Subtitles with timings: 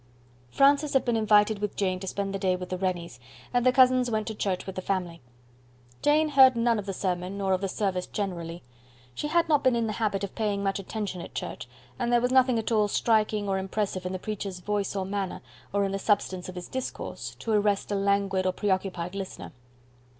[0.49, 3.19] Francis had been invited with Jane to spend the day with the Rennies,
[3.53, 5.21] and the cousins went to church with the family.
[6.01, 8.63] Jane heard none of the sermon nor of the service generally.
[9.13, 11.67] She had not been in the habit of paying much attention at church,
[11.99, 15.41] and there was nothing at all striking or impressive in the preacher's voice or manner,
[15.71, 19.51] or in the substance of his discourse, to arrest a languid or preoccupied listener.